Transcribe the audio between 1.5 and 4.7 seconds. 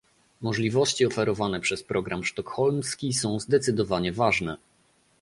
przez program sztokholmski są zdecydowanie ważne